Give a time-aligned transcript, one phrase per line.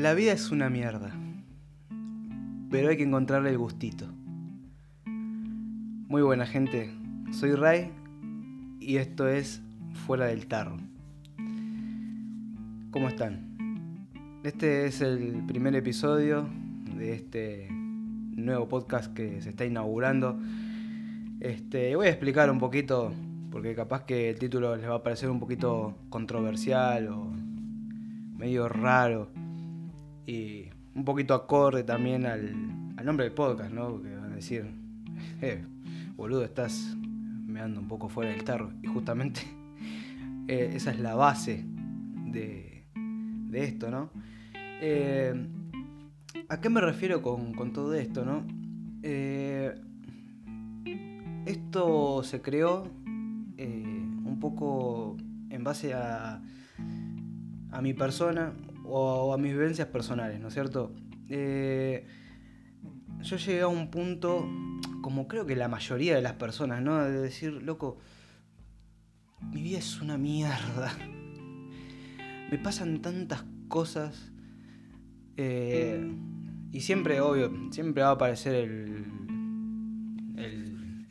[0.00, 1.10] La vida es una mierda,
[2.70, 4.06] pero hay que encontrarle el gustito.
[5.04, 6.90] Muy buena gente,
[7.32, 7.92] soy Ray
[8.80, 9.60] y esto es
[10.06, 10.78] Fuera del Tarro.
[12.90, 13.98] ¿Cómo están?
[14.42, 16.48] Este es el primer episodio
[16.96, 20.40] de este nuevo podcast que se está inaugurando.
[21.40, 23.12] Este, voy a explicar un poquito,
[23.50, 27.30] porque capaz que el título les va a parecer un poquito controversial o
[28.38, 29.28] medio raro
[30.26, 34.02] y un poquito acorde también al, nombre del podcast, ¿no?
[34.02, 34.66] Que van a decir,
[35.40, 35.64] eh,
[36.16, 36.96] boludo, estás
[37.46, 38.72] meando un poco fuera del tarro.
[38.82, 39.40] Y justamente
[40.48, 41.64] eh, esa es la base
[42.26, 42.84] de,
[43.52, 44.10] esto, ¿no?
[44.54, 45.34] Eh,
[46.48, 48.46] ¿A qué me refiero con, todo esto, no?
[49.02, 49.74] Eh,
[51.46, 52.84] esto se creó
[53.58, 55.16] un poco
[55.50, 56.40] en base a,
[57.72, 58.52] a mi persona
[58.90, 60.92] o a mis vivencias personales, ¿no es cierto?
[63.22, 64.48] yo llegué a un punto
[65.00, 66.98] como creo que la mayoría de las personas, ¿no?
[66.98, 67.98] De decir, loco,
[69.52, 70.92] mi vida es una mierda.
[72.50, 74.32] Me pasan tantas cosas.
[75.36, 76.12] Eh,
[76.72, 79.04] y siempre, obvio, siempre va a aparecer el,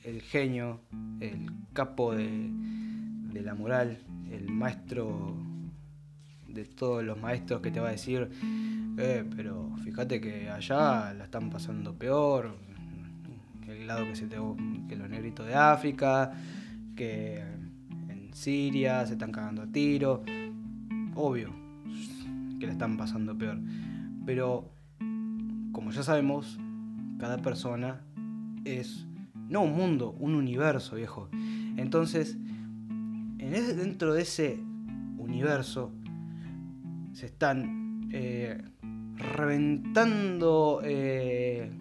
[0.03, 0.81] el, genio,
[1.19, 2.49] el capo de,
[3.33, 3.99] de la moral,
[4.31, 5.35] el maestro
[6.53, 8.29] de todos los maestros que te va a decir,
[8.97, 12.55] eh, pero fíjate que allá la están pasando peor,
[13.67, 14.37] el lado que, se te,
[14.87, 16.31] que los negritos de África,
[16.95, 17.39] que
[18.09, 20.23] en Siria se están cagando a tiro.
[21.15, 21.53] Obvio
[22.59, 23.57] que le están pasando peor.
[24.25, 24.69] Pero,
[25.71, 26.59] como ya sabemos,
[27.17, 28.01] cada persona
[28.65, 29.05] es
[29.47, 31.29] no un mundo, un universo, viejo.
[31.77, 32.37] Entonces,
[33.39, 34.59] en dentro de ese
[35.17, 35.91] universo
[37.13, 38.61] se están eh,
[39.17, 41.71] reventando eh,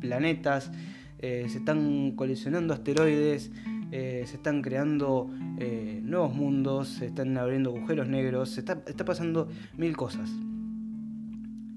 [0.00, 0.70] planetas,
[1.18, 3.50] eh, se están colisionando asteroides,
[3.90, 9.48] eh, se están creando eh, nuevos mundos, se están abriendo agujeros negros, se está, pasando
[9.76, 10.30] mil cosas.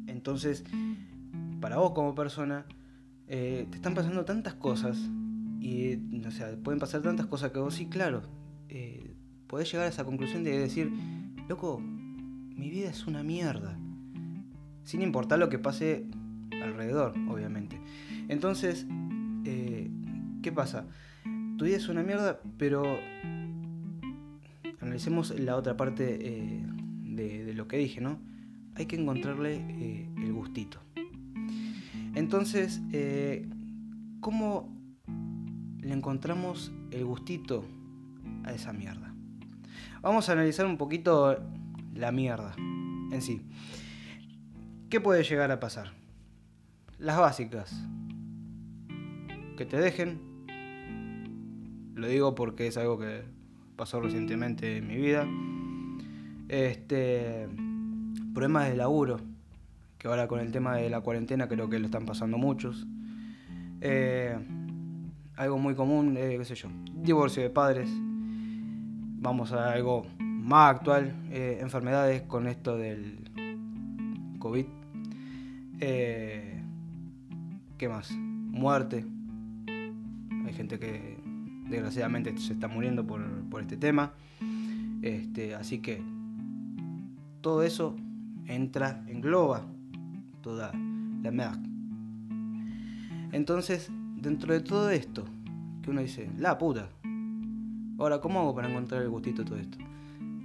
[0.07, 0.63] Entonces,
[1.59, 2.65] para vos como persona,
[3.27, 4.97] te están pasando tantas cosas
[5.61, 8.23] y, o sea, pueden pasar tantas cosas que vos sí, claro,
[9.47, 10.91] podés llegar a esa conclusión de decir,
[11.47, 11.81] loco,
[12.55, 13.77] mi vida es una mierda.
[14.83, 16.05] Sin importar lo que pase
[16.61, 17.79] alrededor, obviamente.
[18.27, 18.87] Entonces,
[19.45, 19.89] eh,
[20.41, 20.87] ¿qué pasa?
[21.57, 22.83] Tu vida es una mierda, pero
[24.79, 26.65] analicemos la otra parte eh,
[27.03, 28.19] de, lo que dije, ¿no?
[28.75, 30.79] Hay que encontrarle eh, el gustito.
[32.15, 32.81] Entonces,
[34.19, 34.75] ¿cómo
[35.79, 37.63] le encontramos el gustito
[38.43, 39.13] a esa mierda?
[40.01, 41.37] Vamos a analizar un poquito
[41.93, 43.41] la mierda en sí.
[44.89, 45.93] ¿Qué puede llegar a pasar?
[46.97, 47.73] Las básicas
[49.57, 50.19] que te dejen.
[51.95, 53.23] Lo digo porque es algo que
[53.75, 55.27] pasó recientemente en mi vida.
[56.49, 57.47] Este
[58.33, 59.19] problemas de laburo,
[59.97, 62.87] que ahora con el tema de la cuarentena creo que lo están pasando muchos.
[63.81, 64.37] Eh,
[65.35, 67.89] algo muy común, eh, qué sé yo, divorcio de padres.
[67.93, 70.05] Vamos a algo
[70.41, 73.29] más actual, eh, enfermedades con esto del
[74.39, 74.65] COVID.
[77.81, 78.11] ¿Qué más?
[78.11, 79.05] Muerte,
[80.45, 81.17] hay gente que
[81.67, 83.21] desgraciadamente se está muriendo por,
[83.59, 84.13] este tema.
[85.01, 86.03] Este, así que
[87.41, 87.95] todo eso
[88.45, 89.65] entra, engloba
[90.41, 90.71] toda
[91.23, 91.57] la MEAC.
[93.31, 95.25] Entonces, dentro de todo esto,
[95.81, 96.89] que uno dice, la puta.
[97.97, 99.77] Ahora, ¿cómo hago para encontrar el gustito de todo esto?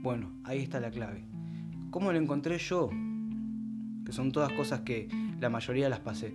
[0.06, 1.25] Bueno, ahí está la clave.
[1.91, 2.91] ¿Cómo lo encontré yo?
[4.05, 5.09] Que son todas cosas que
[5.41, 6.33] la mayoría las pasé.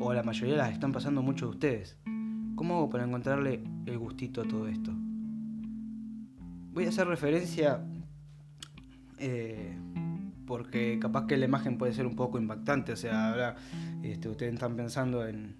[0.00, 1.96] O la mayoría las están pasando muchos de ustedes.
[2.56, 4.90] ¿Cómo hago para encontrarle el gustito a todo esto?
[6.72, 7.80] Voy a hacer referencia
[9.20, 9.78] eh,
[10.44, 12.90] porque capaz que la imagen puede ser un poco impactante.
[12.90, 13.54] O sea, ahora
[14.02, 15.54] este, ustedes están pensando en,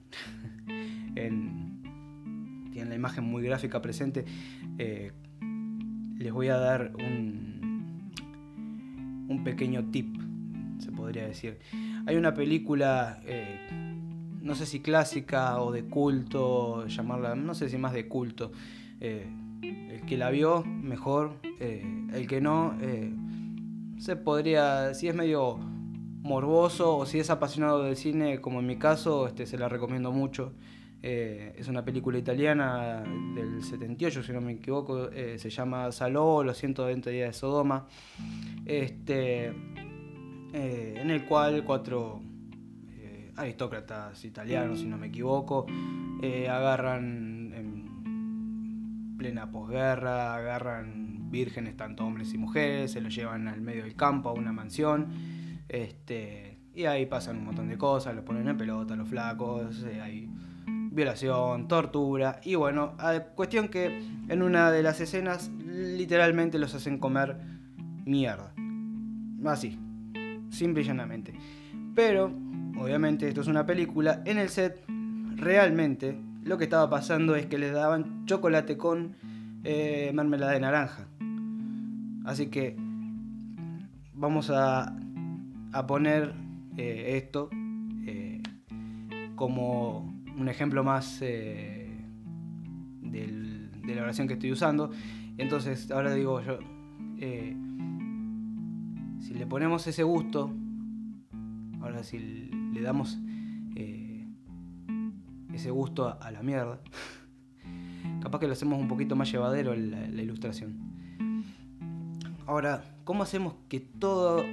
[1.15, 4.25] Tienen la imagen muy gráfica presente.
[4.79, 5.13] Eh,
[6.21, 8.13] les voy a dar un,
[9.27, 10.17] un pequeño tip,
[10.79, 11.59] se podría decir.
[12.07, 13.69] Hay una película eh,
[14.43, 18.53] no sé si clásica o de culto, llamarla, no sé si más de culto.
[19.01, 19.27] Eh,
[19.63, 21.33] el que la vio, mejor.
[21.59, 22.75] Eh, el que no,
[23.99, 25.59] se podría, si es medio
[26.23, 30.13] morboso o si es apasionado del cine, como en mi caso, este, se la recomiendo
[30.13, 30.53] mucho.
[31.03, 33.03] Es una película italiana
[33.35, 35.11] del 78, si no me equivoco.
[35.11, 37.87] se llama Saló, los 120 días de Sodoma.
[38.65, 39.47] Este,
[40.53, 42.21] en el cual cuatro
[43.37, 45.67] aristócratas italianos, si no me equivoco,
[46.49, 53.85] agarran en plena posguerra, agarran vírgenes, tanto hombres y mujeres, se los llevan al medio
[53.85, 55.09] del campo, a una mansión,
[55.69, 60.29] este, y ahí pasan un montón de cosas, los ponen en pelota, los flacos, hay
[61.01, 62.95] violación, tortura, y bueno,
[63.35, 63.87] cuestión que
[64.29, 67.39] en una de las escenas literalmente los hacen comer
[68.05, 68.53] mierda.
[69.47, 69.79] Así,
[70.51, 71.33] simple y llanamente.
[71.95, 72.31] Pero,
[72.79, 74.21] obviamente, esto es una película.
[74.27, 74.85] En el set,
[75.37, 79.17] realmente, lo que estaba pasando es que les daban chocolate con
[79.65, 81.09] eh, mermelada de naranja.
[82.27, 82.77] Así que
[84.13, 84.95] vamos a,
[85.89, 86.35] poner
[86.77, 87.49] eh, esto
[88.07, 88.43] eh,
[89.35, 91.95] como un ejemplo más de
[93.95, 94.91] la oración que estoy usando.
[95.37, 96.59] Entonces, ahora digo yo,
[99.21, 100.51] si le ponemos ese gusto,
[101.81, 102.19] ahora si
[102.73, 103.19] le damos
[103.77, 104.27] eh,
[105.53, 106.81] ese gusto a, la mierda,
[108.23, 110.79] capaz que lo hacemos un poquito más llevadero la, la ilustración.
[112.47, 114.45] Ahora, ¿cómo hacemos que todo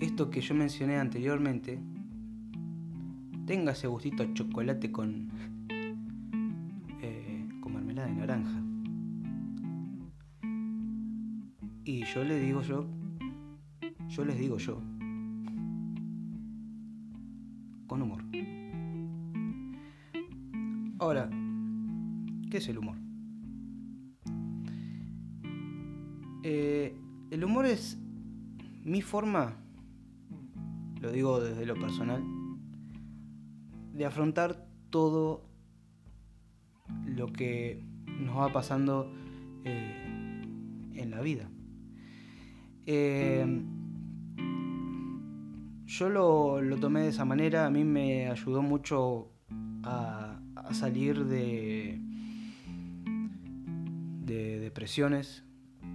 [0.00, 1.80] esto que yo mencioné anteriormente
[3.46, 5.30] tenga ese gustito a chocolate con,
[7.00, 8.62] eh, con mermelada de naranja?
[11.84, 12.86] Y yo le digo yo
[14.12, 14.78] yo les digo yo.
[17.86, 18.22] Con humor.
[20.98, 21.30] Ahora,
[22.50, 22.96] ¿qué es el humor?
[26.42, 26.94] Eh,
[27.30, 27.98] el humor es
[28.84, 29.56] mi forma,
[31.00, 32.22] lo digo desde lo personal,
[34.04, 35.48] afrontar todo
[37.06, 39.12] lo que nos va pasando
[39.64, 40.42] eh,
[40.94, 41.48] en la vida.
[42.86, 43.62] Eh,
[45.86, 49.32] yo lo, tomé de esa manera, a mí me ayudó mucho
[49.84, 50.40] a,
[50.72, 52.00] salir de,
[54.24, 55.44] de depresiones,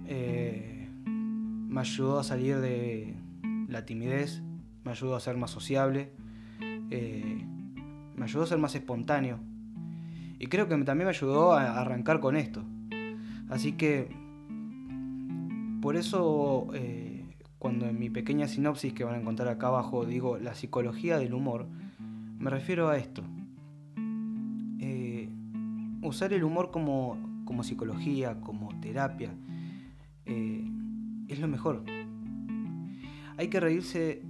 [0.06, 3.16] eh, me ayudó a salir de
[3.68, 4.40] la timidez,
[4.84, 6.12] me ayudó a ser más sociable,
[8.18, 9.38] me ayudó a ser más espontáneo
[10.38, 12.62] y creo que también me ayudó a arrancar con esto.
[13.48, 14.08] Así que
[15.80, 16.68] por eso...
[16.74, 17.24] Eh,
[17.58, 21.34] cuando en mi pequeña sinopsis que van a encontrar acá abajo digo la psicología del
[21.34, 21.66] humor,
[22.38, 23.24] me refiero a esto.
[24.78, 25.28] Eh,
[26.02, 29.34] usar el humor como, como, psicología, como terapia,
[30.24, 30.70] eh,
[31.26, 31.82] es lo mejor.
[33.36, 34.22] Hay que reírse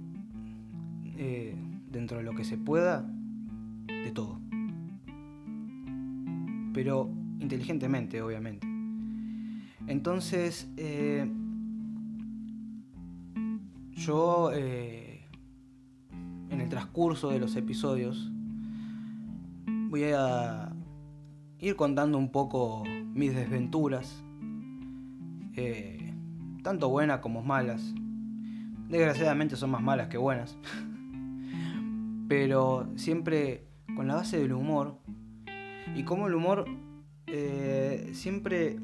[1.91, 3.05] dentro de lo que se pueda
[4.03, 4.39] de todo.
[6.73, 7.09] Pero
[7.39, 8.67] inteligentemente, obviamente.
[9.87, 10.69] Entonces,
[13.93, 15.27] yo, eh,
[16.49, 18.31] en el transcurso de los episodios,
[19.89, 20.71] voy a
[21.59, 24.23] ir contando un poco mis desventuras,
[25.55, 26.13] eh,
[26.63, 27.93] tanto buenas como malas.
[28.87, 30.57] Desgraciadamente son más malas que buenas,
[32.27, 33.68] pero siempre
[33.99, 34.97] con la base del humor
[35.93, 36.63] y como el humor
[37.27, 38.79] eh, siempre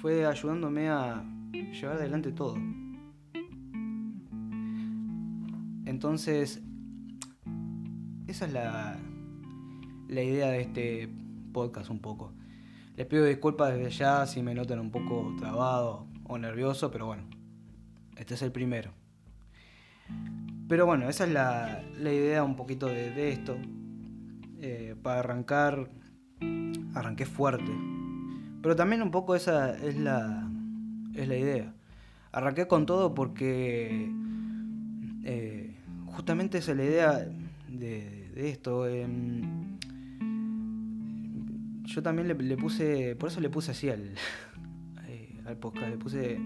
[0.00, 2.54] fue ayudándome a llevar adelante todo.
[5.86, 6.62] Entonces,
[8.28, 8.96] esa es la,
[10.06, 11.08] la idea de este
[11.52, 12.32] podcast un poco.
[12.94, 17.24] Les pido disculpas desde ya si me notan un poco trabado o nervioso, pero bueno,
[18.16, 18.92] este es el primero.
[20.68, 23.56] Pero bueno, esa es la, idea un poquito de, esto.
[24.60, 25.90] Eh, para arrancar,
[26.94, 27.70] arranqué fuerte.
[28.62, 30.48] Pero también un poco esa es la,
[31.14, 31.74] es la idea.
[32.32, 34.10] Arranqué con todo porque
[35.24, 37.28] eh, justamente esa es la idea
[37.68, 38.88] de, esto.
[38.88, 39.78] Em,
[41.84, 44.14] yo también le, puse, por eso le puse así al,
[45.08, 46.38] eh, al podcast, le puse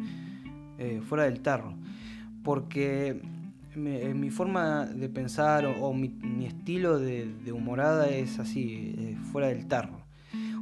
[1.08, 1.74] fuera del tarro.
[2.42, 3.20] Porque
[3.76, 10.06] mi, forma de pensar o, mi, estilo de, humorada es así, eh, fuera del tarro.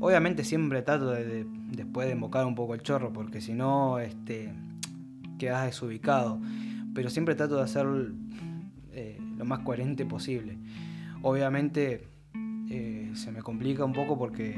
[0.00, 4.52] Obviamente siempre trato de, después de embocar un poco el chorro, porque si no, este,
[5.38, 6.40] quedas desubicado.
[6.94, 10.58] Pero siempre trato de hacer lo más coherente posible.
[11.22, 12.08] Obviamente
[12.70, 14.52] eh, se me complica un poco porque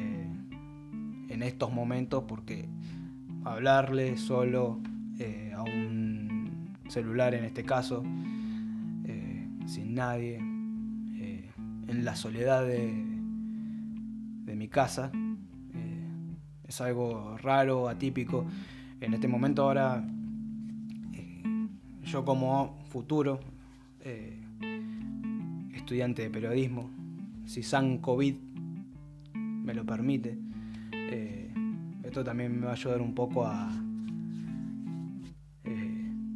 [1.29, 2.69] en estos momentos, porque
[3.45, 4.81] hablarle solo
[5.19, 8.38] eh, a un celular en este caso, eh,
[9.69, 13.05] sin nadie, en la soledad de,
[14.45, 15.13] de mi casa,
[16.67, 18.47] es algo raro, atípico.
[19.01, 20.05] En este momento ahora
[22.03, 23.41] yo como futuro
[25.75, 26.91] estudiante de periodismo,
[27.45, 28.35] si San COVID
[29.35, 30.39] me lo permite,
[32.03, 33.71] esto también me va a ayudar un poco a,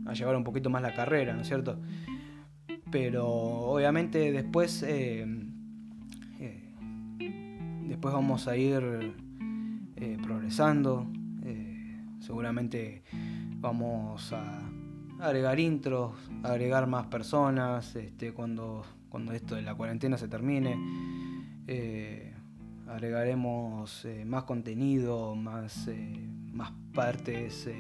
[0.05, 1.81] a llevar un poquito más la carrera, ¿no es cierto?
[2.93, 5.27] Pero obviamente después, eh,
[6.39, 6.75] eh,
[7.89, 9.15] después vamos a ir
[9.97, 11.11] eh, progresando.
[12.21, 13.03] seguramente
[13.61, 14.71] vamos a
[15.21, 16.13] agregar intros,
[16.45, 20.77] agregar más personas este, cuando, cuando esto de la cuarentena se termine.
[22.87, 25.89] agregaremos más contenido, más,
[26.53, 27.71] más partes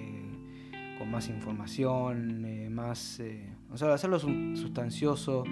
[0.99, 3.21] con más información, más...
[3.73, 5.45] Eh, o sea, hacerlo sustancioso.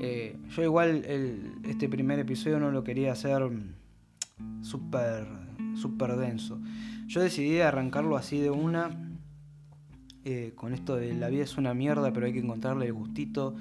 [0.00, 1.04] Eh, yo igual
[1.64, 3.42] este primer episodio no lo quería hacer
[4.62, 5.26] súper
[5.74, 6.60] super denso.
[7.06, 8.90] Yo decidí arrancarlo así de una,
[10.54, 13.56] con esto de la vida es una mierda, pero hay que encontrarle el gustito,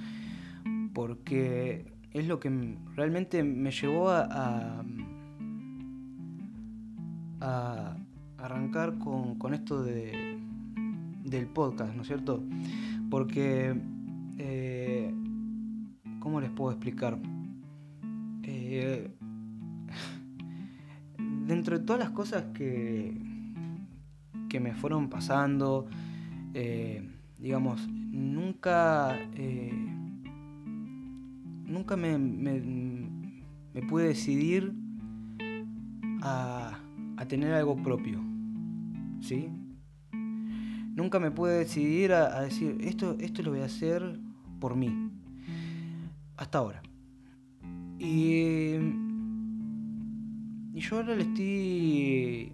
[0.94, 4.84] porque es lo que realmente me llevó a,
[7.42, 7.98] a,
[8.38, 10.40] arrancar con esto de,
[11.24, 12.44] del podcast, ¿no es cierto?
[13.14, 13.80] Porque,
[14.40, 15.14] eh,
[16.20, 17.20] ¿cómo les puedo explicar?
[18.42, 19.16] Eh,
[21.46, 23.16] dentro de todas las cosas que,
[24.50, 25.86] que me fueron pasando,
[26.56, 29.16] eh, digamos, nunca,
[31.68, 34.74] nunca me, me, pude decidir
[36.24, 36.80] a,
[37.18, 38.24] a tener algo propio,
[39.22, 39.52] ¿sí?
[40.96, 44.20] Nunca me pude decidir a, decir, esto, esto lo voy a hacer
[44.60, 45.12] por mí.
[46.38, 46.82] Hasta ahora.
[47.98, 48.76] Y,
[50.74, 52.54] y yo ahora le estoy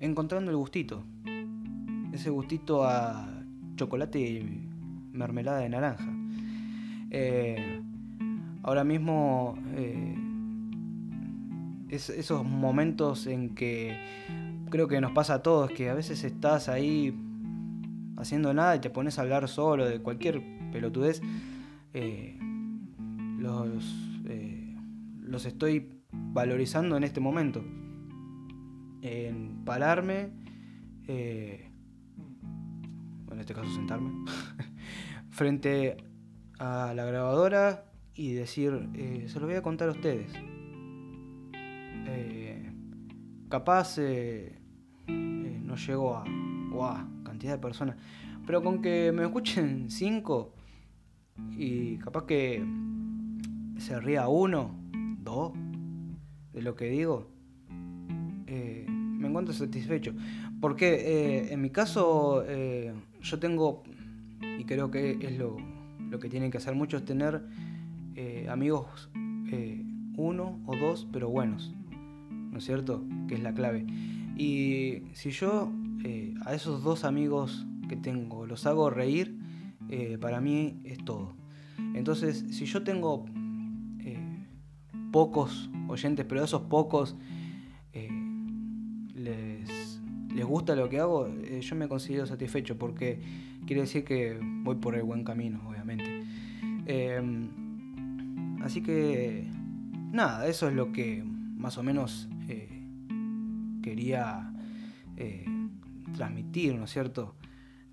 [0.00, 1.04] encontrando el gustito.
[2.12, 3.28] Ese gustito a
[3.76, 4.68] chocolate y
[5.12, 6.12] mermelada de naranja.
[7.10, 7.82] Eh,
[8.62, 10.16] ahora mismo eh,
[11.88, 13.96] esos momentos en que
[14.70, 17.16] creo que nos pasa a todos, que a veces estás ahí
[18.16, 20.42] haciendo nada y te pones a hablar solo de cualquier
[20.72, 21.20] pelotudez,
[21.92, 22.38] eh,
[23.38, 23.84] los,
[24.26, 24.76] eh,
[25.20, 27.64] los estoy valorizando en este momento.
[29.02, 30.30] En pararme,
[31.06, 31.70] eh,
[33.30, 34.10] en este caso sentarme,
[35.30, 35.96] frente
[36.58, 38.88] a la grabadora y decir,
[39.26, 40.32] se lo voy a contar a ustedes.
[43.48, 43.98] capaz
[45.06, 46.24] no llego a,
[47.52, 47.96] de personas.
[48.46, 50.52] Pero con que me escuchen cinco
[51.56, 52.64] y capaz que
[53.78, 54.74] se ría uno,
[55.18, 55.52] dos
[56.52, 57.28] de lo que digo,
[58.46, 60.14] eh, me encuentro satisfecho.
[60.60, 63.82] Porque eh, en mi caso eh, yo tengo,
[64.58, 65.56] y creo que es lo,
[66.10, 67.42] lo que tienen que hacer muchos, tener
[68.48, 69.10] amigos
[70.16, 71.74] uno o dos, pero buenos.
[72.30, 73.04] ¿No es cierto?
[73.28, 73.86] Que es la clave.
[74.36, 75.72] Y si yo
[76.02, 79.38] eh, a esos dos amigos que tengo los hago reír,
[79.88, 81.36] eh, para mí es todo.
[81.94, 83.26] Entonces, si yo tengo
[84.00, 84.46] eh,
[85.12, 87.16] pocos oyentes, pero esos pocos
[89.14, 90.00] les,
[90.34, 91.28] les, gusta lo que hago,
[91.60, 93.20] yo me considero satisfecho porque
[93.66, 96.24] quiere decir que voy por el buen camino, obviamente.
[96.86, 97.48] Em,
[98.60, 99.48] así que,
[100.12, 102.28] nada, eso es lo que más o menos
[103.82, 104.52] quería
[106.14, 107.34] transmitir, ¿no es cierto?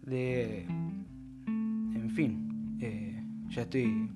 [0.02, 4.10] De, en fin, eh, ya estoy,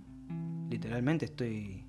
[0.69, 1.83] literalmente estoy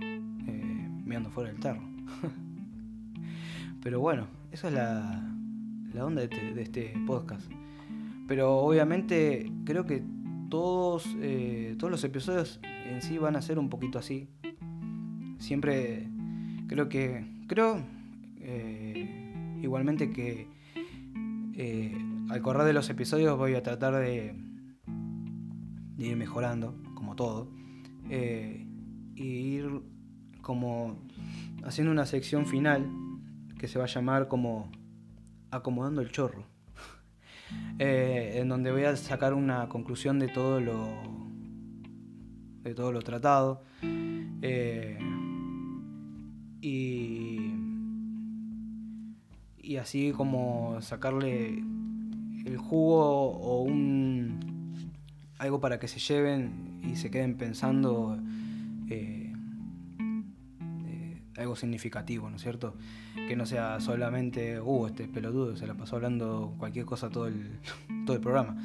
[0.00, 1.82] eh, mirando fuera del tarro.
[3.82, 5.34] Pero bueno, esa es la,
[5.94, 7.50] la onda este, de este, podcast.
[8.26, 10.02] Pero obviamente creo que
[10.50, 14.28] todos, eh, todos los episodios en sí van a ser un poquito así.
[15.38, 16.08] Siempre
[16.66, 17.82] creo que, creo
[19.62, 20.48] igualmente que
[21.54, 21.96] eh,
[22.28, 24.34] al correr de los episodios voy a tratar de,
[25.98, 27.50] ir mejorando, como todo,
[28.08, 28.66] eh,
[29.14, 29.82] y ir
[30.40, 30.98] como
[31.64, 32.90] haciendo una sección final
[33.58, 34.70] que se va a llamar como
[35.50, 36.44] acomodando el chorro,
[37.78, 40.88] eh, en donde voy a sacar una conclusión de todo lo
[42.62, 43.62] de todo lo tratado.
[46.62, 47.39] Y
[49.70, 51.62] y así como sacarle
[52.44, 54.74] el jugo o un
[55.38, 58.18] algo para que se lleven y se queden pensando
[58.88, 59.32] eh,
[60.88, 62.74] eh, algo significativo, ¿no es cierto?
[63.28, 67.60] Que no sea solamente, uh, este pelotudo se la pasó hablando cualquier cosa todo el,
[68.06, 68.56] todo el programa.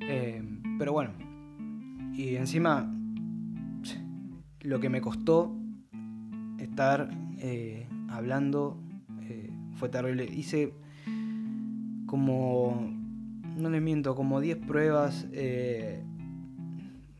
[0.00, 0.42] Eh,
[0.78, 1.10] pero bueno,
[2.14, 2.90] y encima
[4.62, 5.54] lo que me costó
[6.58, 7.10] estar
[8.08, 8.83] hablando
[9.74, 10.24] fue terrible.
[10.24, 10.72] Hice
[12.06, 12.92] como,
[13.56, 15.26] no les miento, como 10 pruebas.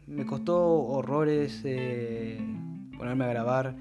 [0.07, 1.63] me costó horrores
[2.97, 3.77] ponerme a grabar.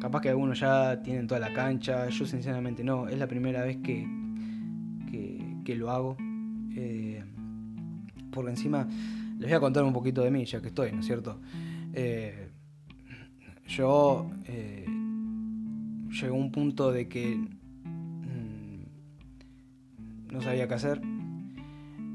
[0.00, 2.08] capaz que algunos ya tienen toda la cancha.
[2.08, 3.08] Yo sinceramente no.
[3.08, 4.06] Es la primera vez que,
[5.64, 6.16] que, lo hago.
[8.30, 8.86] porque encima
[9.42, 11.40] les voy a contar un poquito de mí, ya que estoy, ¿no es cierto?
[11.92, 12.48] Eh,
[13.66, 14.86] yo eh,
[16.12, 18.84] llegó un punto de que mm,
[20.32, 21.00] no sabía qué hacer.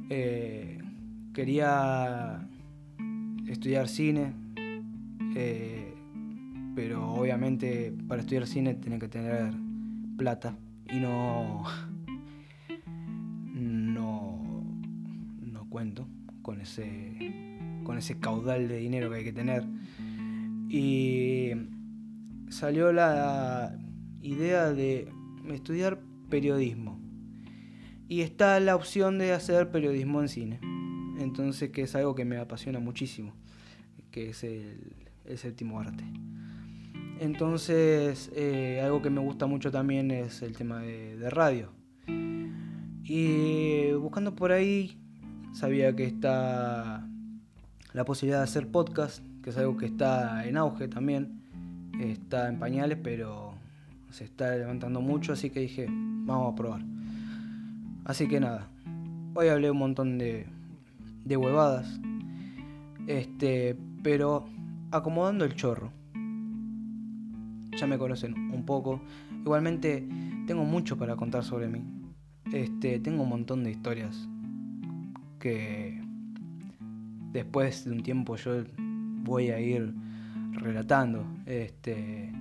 [0.09, 0.79] Eh,
[1.33, 2.47] quería
[3.47, 4.33] estudiar cine,
[6.75, 9.53] pero obviamente para estudiar cine tenía que tener
[10.17, 10.55] plata
[10.91, 11.63] y no,
[13.53, 14.63] no,
[15.41, 16.07] no cuento
[16.41, 17.33] con ese,
[17.83, 19.65] con ese caudal de dinero que hay que tener.
[20.69, 21.51] Y
[22.49, 23.77] salió la
[24.27, 25.11] idea de
[25.49, 26.99] estudiar periodismo.
[28.09, 30.59] Y está la opción de hacer periodismo en cine.
[31.19, 33.33] Entonces, que es algo que me apasiona muchísimo,
[34.11, 34.95] que es el,
[35.35, 36.03] séptimo arte.
[37.19, 41.71] Entonces, eh, algo que me gusta mucho también es el tema de, de radio.
[43.03, 44.97] Y buscando por ahí,
[45.53, 47.07] sabía que está
[47.93, 51.41] la posibilidad de hacer podcast, que es algo que está en auge también,
[51.99, 53.46] está en pañales, pero
[54.09, 56.81] se está levantando mucho, así que dije, vamos a probar.
[58.05, 58.69] Así que nada,
[59.33, 60.47] hoy hablé un montón de,
[61.25, 61.99] de huevadas,
[63.07, 64.45] este, pero
[64.91, 65.91] acomodando el chorro.
[67.77, 69.01] Ya me conocen un poco.
[69.41, 70.07] Igualmente
[70.47, 71.81] tengo mucho para contar sobre mí.
[72.51, 74.27] Este, tengo un montón de historias
[75.39, 76.01] que
[77.31, 78.63] después de un tiempo yo
[79.23, 79.93] voy a ir
[80.53, 81.25] relatando.
[81.45, 82.31] Este,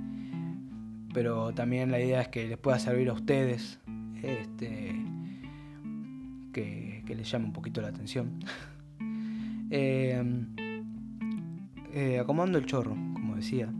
[1.16, 3.80] pero también la idea es que les pueda servir a ustedes,
[4.22, 4.94] este,
[6.52, 8.38] que, les llame un poquito la atención.
[9.70, 10.22] eh,
[11.94, 13.72] eh, acomodando el chorro, como decía.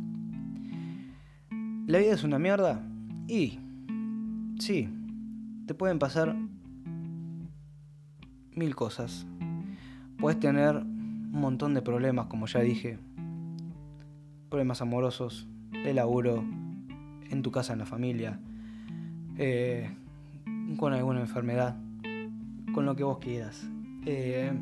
[1.86, 2.82] La vida es una mierda
[3.28, 3.58] y
[4.58, 4.88] sí,
[5.66, 6.34] te pueden pasar
[8.54, 9.26] mil cosas.
[10.18, 12.98] Puedes tener un montón de problemas, como ya dije.
[14.48, 16.42] Problemas amorosos, de laburo,
[17.30, 18.40] en tu casa, en la familia,
[19.38, 19.90] eh,
[20.78, 21.76] con alguna enfermedad,
[22.74, 23.68] con lo que vos quieras.
[24.04, 24.52] Eh,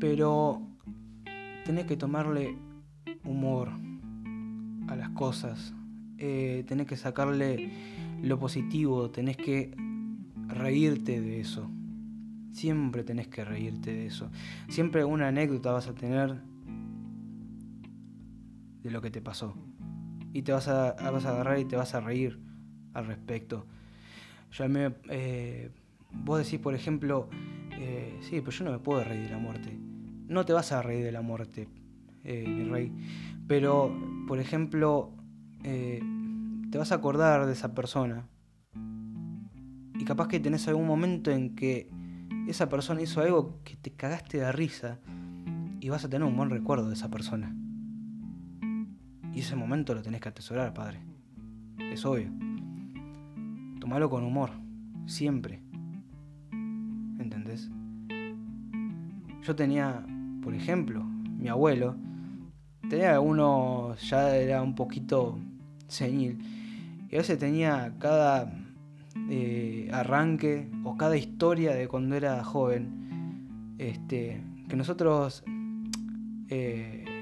[0.00, 0.62] pero
[1.64, 2.56] tenés que tomarle
[3.24, 3.70] humor
[4.88, 5.74] a las cosas.
[6.18, 7.70] Eh, tenés que sacarle
[8.22, 9.74] lo positivo, tenés que
[10.48, 11.70] reírte de eso.
[12.52, 14.30] Siempre tenés que reírte de eso.
[14.68, 16.40] Siempre una anécdota vas a tener
[18.82, 19.54] de lo que te pasó.
[20.36, 22.38] Y te vas a, vas a agarrar y te vas a reír
[22.92, 23.64] al respecto.
[24.50, 25.70] Yo me, eh,
[26.12, 27.30] vos decís, por ejemplo,
[27.72, 29.78] eh, sí, pero yo no me puedo reír de la muerte.
[30.28, 31.70] No te vas a reír de la muerte,
[32.22, 32.92] eh, mi rey.
[33.48, 35.14] Pero, por ejemplo,
[35.62, 38.28] te vas a acordar de esa persona
[39.98, 41.88] y capaz que tenés algún momento en que
[42.46, 44.98] esa persona hizo algo que te cagaste de risa
[45.80, 47.56] y vas a tener un buen recuerdo de esa persona.
[49.36, 50.98] Y ese momento lo tenés que atesorar, padre.
[51.92, 52.30] Es obvio.
[53.78, 54.50] Tomalo con humor,
[55.04, 55.60] siempre.
[57.18, 57.68] ¿Entendés?
[59.42, 60.02] Yo tenía,
[60.42, 61.96] por ejemplo, mi abuelo,
[62.88, 65.38] tenía uno, ya era un poquito
[65.86, 66.38] senil,
[67.10, 68.50] y a veces tenía cada
[69.28, 75.44] eh, arranque o cada historia de cuando era joven, este, que nosotros
[76.48, 77.15] eh,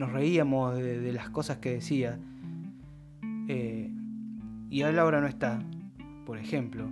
[0.00, 2.18] nos reíamos de, las cosas que decía,
[3.48, 3.92] eh,
[4.70, 5.62] y él ahora no está,
[6.24, 6.86] por ejemplo,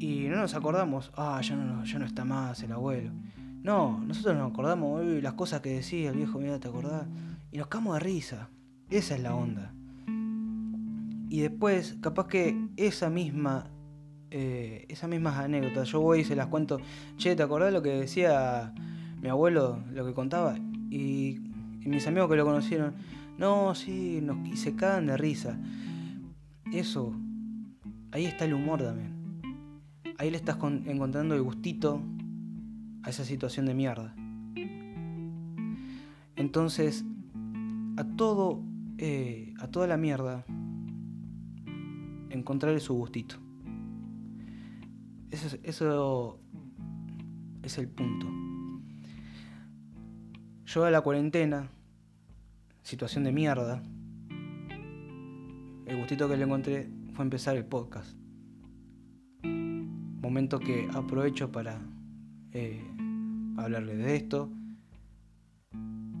[0.00, 3.12] y no nos acordamos, ah, ya no, ya no está más el abuelo.
[3.62, 7.06] No, nosotros nos acordamos de las cosas que decía el viejo, mira, ¿te acordás?
[7.52, 8.50] Y nos camos de risa.
[8.90, 9.72] Esa es la onda.
[11.30, 13.70] Y después, capaz que esa misma,
[14.32, 16.80] eh, esas mismas anécdotas, yo voy y se las cuento,
[17.16, 18.74] che, ¿te acordás lo que decía
[19.22, 20.56] mi abuelo, lo que contaba?
[20.90, 21.45] Y,
[21.86, 22.94] mis amigos que lo conocieron,
[23.38, 25.58] no, sí, nos, y se cagan de risa.
[26.72, 27.14] Eso,
[28.12, 29.40] ahí está el humor también.
[30.18, 32.02] Ahí le estás encontrando el gustito
[33.02, 34.14] a esa situación de mierda.
[36.36, 37.04] Entonces,
[37.96, 38.62] a todo,
[38.98, 40.44] eh, a toda la mierda,
[42.30, 43.36] encontrarle su gustito.
[45.30, 46.40] Eso, eso
[47.62, 48.26] es el punto.
[50.64, 51.70] Yo a la cuarentena,
[52.86, 53.82] situación de mierda,
[55.86, 58.16] el gustito que le encontré fue empezar el podcast.
[59.42, 61.80] Momento que aprovecho para
[62.52, 62.80] eh,
[63.56, 64.52] hablarle de esto.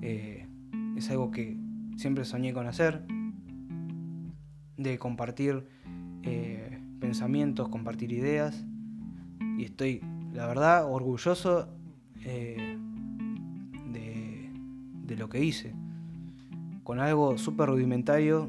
[0.02, 0.48] Eh,
[0.96, 1.56] es algo que
[1.96, 3.06] siempre soñé con hacer,
[4.76, 5.68] de compartir
[6.24, 8.66] eh, pensamientos, compartir ideas.
[9.56, 10.02] Y estoy,
[10.32, 11.68] la verdad, orgulloso
[12.24, 12.76] de,
[15.04, 15.72] de lo que hice.
[16.86, 18.48] Con algo súper rudimentario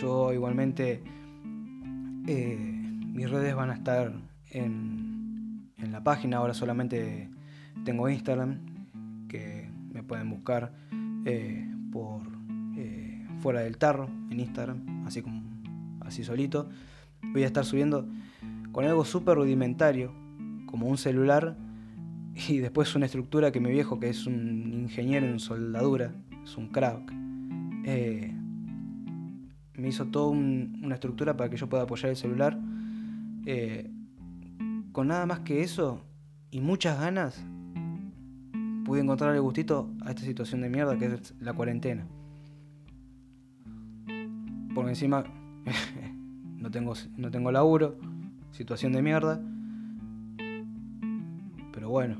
[0.00, 1.02] yo igualmente,
[2.26, 2.56] eh,
[3.12, 4.10] mis redes van a estar
[4.48, 7.28] en, la página, ahora solamente
[7.84, 10.72] tengo Instagram, que me pueden buscar
[11.26, 12.22] eh, por
[12.78, 15.42] eh, fuera del tarro en Instagram, así como
[16.00, 16.70] así solito.
[17.34, 18.08] Voy a estar subiendo
[18.72, 20.10] con algo súper rudimentario,
[20.64, 21.54] como un celular,
[22.48, 26.68] y después una estructura que mi viejo, que es un ingeniero en soldadura, es un
[26.68, 27.23] crack,
[27.84, 32.58] me hizo toda una estructura para que yo pueda apoyar el celular.
[33.46, 33.90] Eh,
[34.92, 36.04] con nada más que eso
[36.50, 37.44] y muchas ganas,
[38.84, 42.06] pude encontrar el gustito a esta situación de mierda que es la cuarentena.
[44.74, 45.24] Porque encima
[46.58, 47.98] no tengo, no tengo laburo,
[48.52, 49.40] situación de mierda.
[51.72, 52.16] Pero bueno,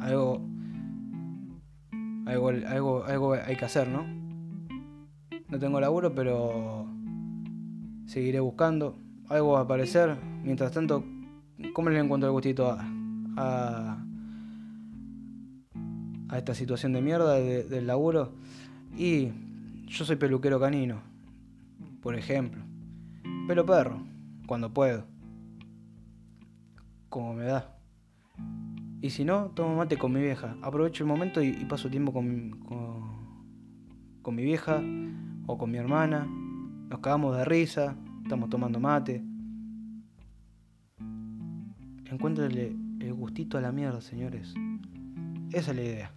[0.00, 0.40] algo,
[2.26, 4.23] algo, algo, algo hay que hacer, ¿no?
[5.54, 6.84] No tengo laburo, pero
[8.06, 8.98] seguiré buscando.
[9.28, 10.16] Algo va a aparecer.
[10.42, 11.04] Mientras tanto,
[11.72, 12.84] ¿cómo le encuentro el gustito a,
[13.36, 14.04] a,
[16.36, 18.32] esta situación de mierda del laburo?
[18.98, 19.28] Y
[19.86, 21.02] yo soy peluquero canino,
[22.02, 22.64] por ejemplo.
[23.46, 24.02] Pelo perro,
[24.48, 25.04] cuando puedo.
[27.08, 27.78] Como me da.
[29.02, 30.56] Y si no, tomo mate con mi vieja.
[30.62, 34.82] Aprovecho el momento y, paso tiempo con, con, con mi vieja
[35.46, 39.22] o con mi hermana, nos cagamos de risa, estamos tomando mate.
[42.10, 44.54] Encuéntrale el gustito a la mierda, señores.
[45.50, 46.12] Esa es la idea.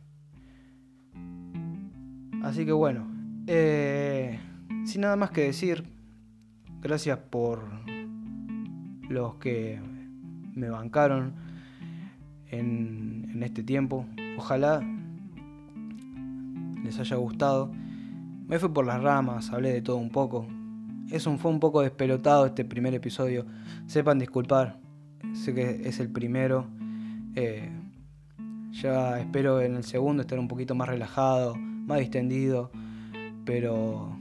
[2.44, 3.08] Así que bueno,
[3.48, 4.40] eh,
[4.86, 5.84] sin nada más que decir,
[6.82, 7.70] gracias por
[9.10, 9.80] los que
[10.54, 11.34] me bancaron
[12.48, 14.06] en, en este tiempo.
[14.38, 14.82] Ojalá
[16.84, 17.72] les haya gustado.
[18.47, 20.47] Me fui por las ramas, hablé de todo un poco.
[21.12, 23.45] Es fue un poco despelotado este primer episodio.
[23.88, 24.79] Sepan disculpar.
[25.33, 26.67] Sé que es el primero.
[27.36, 27.69] Eh,
[28.71, 32.71] ya espero en el segundo estar un poquito más relajado, más distendido.
[33.43, 34.17] Pero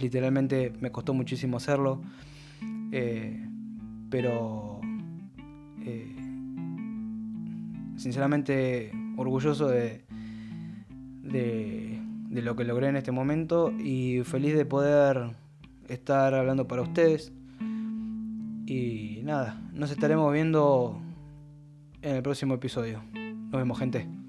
[0.00, 2.02] literalmente me costó muchísimo hacerlo.
[2.90, 3.48] Eh,
[4.10, 4.80] pero
[5.84, 6.16] eh,
[7.96, 10.04] sinceramente orgulloso de,
[11.22, 12.01] de
[12.32, 15.36] de lo que logré en este momento y feliz de poder
[15.88, 17.30] estar hablando para ustedes.
[18.66, 20.98] Y nada, nos estaremos viendo
[22.00, 23.02] en el próximo episodio.
[23.12, 24.21] Nos vemos gente.